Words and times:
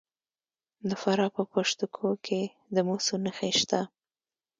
د 0.89 0.91
فراه 1.01 1.31
په 1.35 1.43
پشت 1.51 1.79
کوه 1.95 2.13
کې 2.25 2.41
د 2.75 2.77
مسو 2.87 3.15
نښې 3.25 3.51
شته. 3.59 3.81